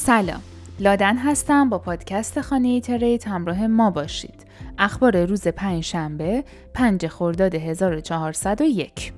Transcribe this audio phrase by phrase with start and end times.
[0.00, 0.40] سلام.
[0.80, 1.68] لادن هستم.
[1.68, 4.46] با پادکست خانه ترید همراه ما باشید.
[4.78, 6.44] اخبار روز پنج شنبه
[6.74, 9.17] 5 خرداد 1401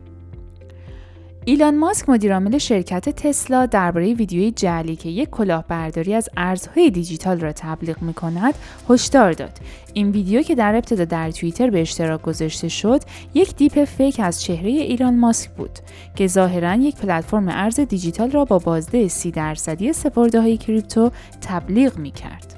[1.44, 7.52] ایلان ماسک مدیرعامل شرکت تسلا درباره ویدیوی جعلی که یک کلاهبرداری از ارزهای دیجیتال را
[7.52, 8.54] تبلیغ می کند
[8.90, 9.58] هشدار داد.
[9.92, 13.00] این ویدیو که در ابتدا در توییتر به اشتراک گذاشته شد،
[13.34, 15.78] یک دیپ فیک از چهره ایلان ماسک بود
[16.16, 22.10] که ظاهرا یک پلتفرم ارز دیجیتال را با بازده 30 درصدی سپرده کریپتو تبلیغ می
[22.10, 22.49] کرد.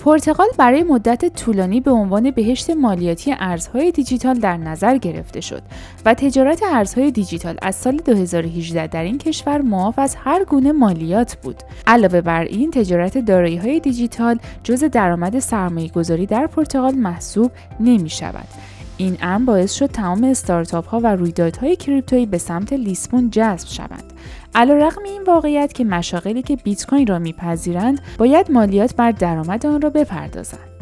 [0.00, 5.62] پرتغال برای مدت طولانی به عنوان بهشت مالیاتی ارزهای دیجیتال در نظر گرفته شد
[6.04, 11.36] و تجارت ارزهای دیجیتال از سال 2018 در این کشور معاف از هر گونه مالیات
[11.36, 11.62] بود.
[11.86, 18.48] علاوه بر این تجارت دارایی‌های دیجیتال جز درآمد سرمایه‌گذاری در پرتغال محسوب نمی شود.
[18.98, 24.12] این امر باعث شد تمام استارتاپ ها و رویدادهای کریپتویی به سمت لیسبون جذب شوند.
[24.54, 29.82] علیرغم این واقعیت که مشاغلی که بیت کوین را میپذیرند باید مالیات بر درآمد آن
[29.82, 30.77] را بپردازند.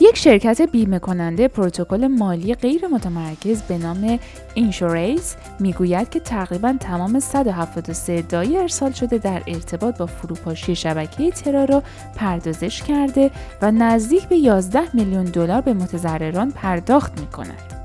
[0.00, 4.18] یک شرکت بیمه کننده پروتکل مالی غیر متمرکز به نام
[4.54, 11.64] اینشوریز می‌گوید که تقریبا تمام 173 ادعای ارسال شده در ارتباط با فروپاشی شبکه ترا
[11.64, 11.82] را
[12.16, 13.30] پردازش کرده
[13.62, 17.75] و نزدیک به 11 میلیون دلار به متضرران پرداخت می کند.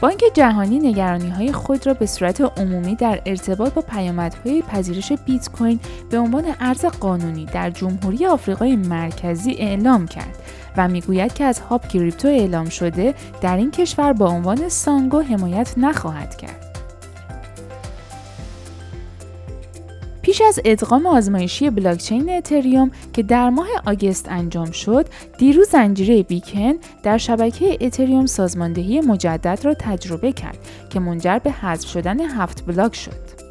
[0.00, 5.50] بانک جهانی نگرانی های خود را به صورت عمومی در ارتباط با پیامدهای پذیرش بیت
[5.50, 10.38] کوین به عنوان ارز قانونی در جمهوری آفریقای مرکزی اعلام کرد
[10.76, 15.74] و می‌گوید که از هاب کریپتو اعلام شده در این کشور با عنوان سانگو حمایت
[15.76, 16.69] نخواهد کرد.
[20.30, 25.06] پیش از ادغام آزمایشی بلاکچین اتریوم که در ماه آگست انجام شد،
[25.38, 30.58] دیروز زنجیره بیکن در شبکه اتریوم سازماندهی مجدد را تجربه کرد
[30.90, 33.49] که منجر به حذف شدن هفت بلاک شد.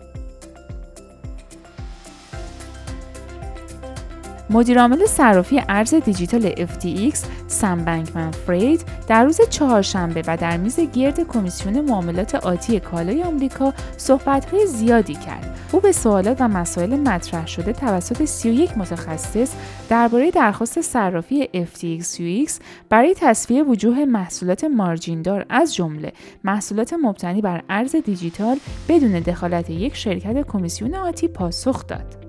[4.51, 7.17] مدیرعامل صرافی ارز دیجیتال FTX
[7.47, 13.73] سم بنکمن فرید در روز چهارشنبه و در میز گرد کمیسیون معاملات آتی کالای آمریکا
[13.97, 15.59] صحبت‌های زیادی کرد.
[15.71, 19.51] او به سوالات و مسائل مطرح شده توسط 31 متخصص
[19.89, 22.51] درباره درخواست صرافی FTX UX
[22.89, 28.57] برای تصفیه وجوه محصولات مارجیندار از جمله محصولات مبتنی بر ارز دیجیتال
[28.89, 32.28] بدون دخالت یک شرکت کمیسیون آتی پاسخ داد.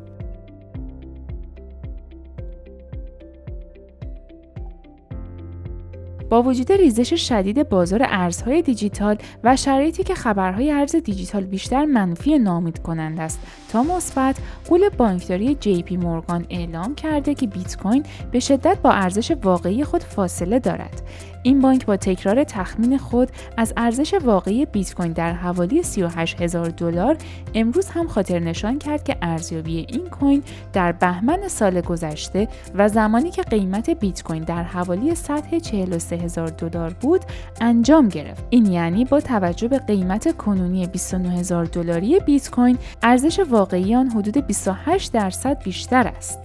[6.31, 12.39] با وجود ریزش شدید بازار ارزهای دیجیتال و شرایطی که خبرهای ارز دیجیتال بیشتر منفی
[12.39, 13.41] نامید کنند است.
[13.73, 14.37] تا مثبت
[14.69, 19.85] قول بانکداری جی پی مورگان اعلام کرده که بیت کوین به شدت با ارزش واقعی
[19.85, 21.03] خود فاصله دارد.
[21.43, 26.69] این بانک با تکرار تخمین خود از ارزش واقعی بیت کوین در حوالی 38 هزار
[26.69, 27.17] دلار
[27.55, 30.43] امروز هم خاطر نشان کرد که ارزیابی این کوین
[30.73, 36.49] در بهمن سال گذشته و زمانی که قیمت بیت کوین در حوالی سطح 43 هزار
[36.49, 37.21] دلار بود
[37.61, 38.45] انجام گرفت.
[38.51, 44.11] این یعنی با توجه به قیمت کنونی 29 هزار دلاری بیت کوین ارزش واقعی آن
[44.11, 46.39] حدود 28 درصد بیشتر است.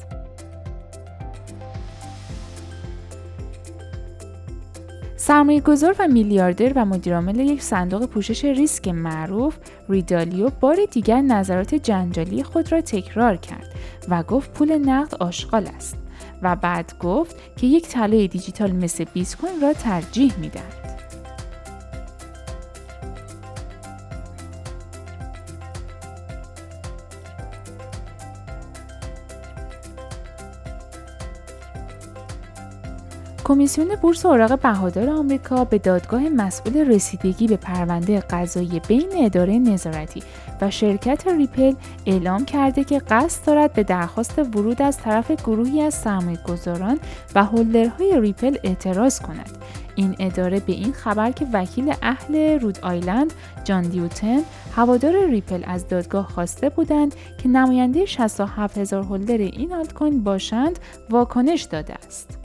[5.18, 9.58] سرمایه گذار و میلیاردر و مدیرعامل یک صندوق پوشش ریسک معروف
[9.90, 13.68] ریدالیو بار دیگر نظرات جنجالی خود را تکرار کرد
[14.09, 16.05] و گفت پول نقد آشغال است.
[16.41, 20.85] و بعد گفت که یک طلای دیجیتال مثل بیت کوین را ترجیح می‌دهد.
[33.46, 40.23] کمیسیون بورس اوراق بهادار آمریکا به دادگاه مسئول رسیدگی به پرونده قضایی بین اداره نظارتی
[40.62, 41.74] و شرکت ریپل
[42.06, 47.00] اعلام کرده که قصد دارد به درخواست ورود از طرف گروهی از سرمایه‌گذاران
[47.36, 49.58] و holder های ریپل اعتراض کند.
[49.96, 53.34] این اداره به این خبر که وکیل اهل رود آیلند
[53.64, 54.40] جان دیتون
[54.76, 60.79] هوادار ریپل از دادگاه خواسته بودند که نماینده 67 هزار holder این آلت کوین باشند
[61.09, 62.45] واکنش داده است.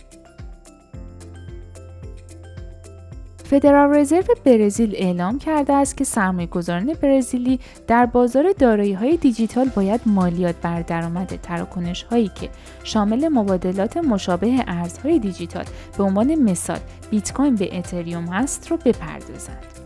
[3.50, 8.54] فدرال رزرو برزیل اعلام کرده است که سرمایه‌گذاران برزیلی در بازار
[8.94, 12.48] های دیجیتال باید مالیات بر درآمد تراکنش هایی که
[12.84, 15.64] شامل مبادلات مشابه ارزهای دیجیتال
[15.98, 16.78] به عنوان مثال
[17.10, 19.79] بیت کوین به اتریوم هست رو بپردازند.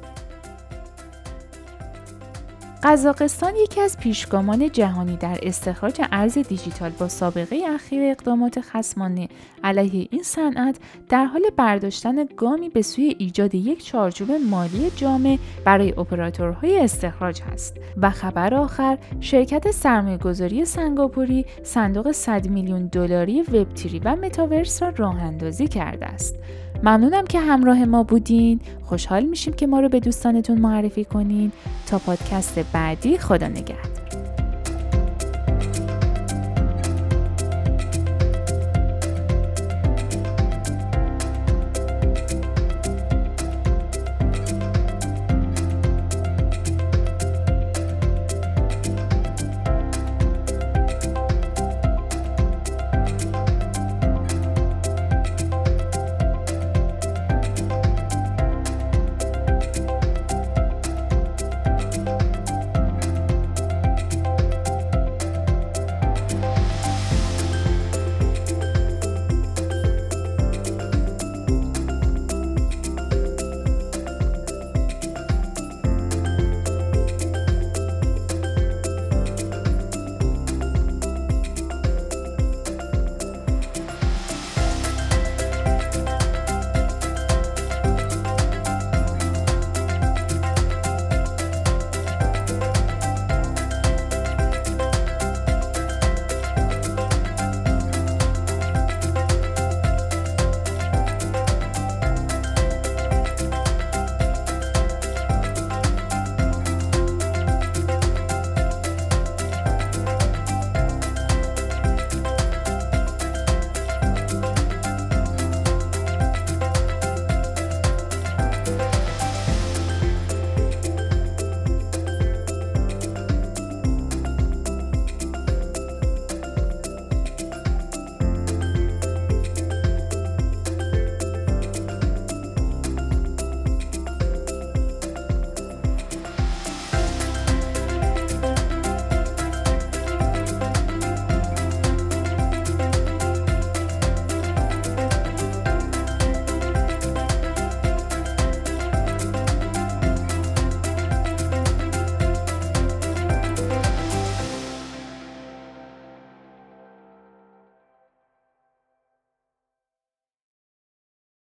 [2.85, 9.29] قزاقستان یکی از پیشگامان جهانی در استخراج ارز دیجیتال با سابقه اخیر اقدامات خصمانه.
[9.65, 10.77] علیه این صنعت
[11.09, 17.77] در حال برداشتن گامی به سوی ایجاد یک چارچوب مالی جامع برای اپراتورهای استخراج است
[17.97, 23.69] و خبر آخر شرکت سرمایه‌گذاری سنگاپوری صندوق 100 میلیون دلاری وب
[24.05, 26.37] و متاورس را راه اندازی کرده است.
[26.83, 28.61] ممنونم که همراه ما بودین.
[28.83, 31.53] خوشحال میشیم که ما رو به دوستانتون معرفی کنین.
[31.87, 34.34] تا پادکست بعدی خدا نگهدار.